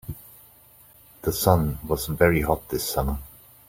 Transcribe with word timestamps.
The 1.21 1.31
sun 1.31 1.77
was 1.87 2.07
very 2.07 2.41
hot 2.41 2.67
this 2.69 2.89
summer. 2.89 3.19